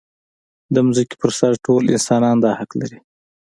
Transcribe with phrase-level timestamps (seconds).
[0.73, 2.99] د ځمکې پر سر ټول انسانان دا حق لري.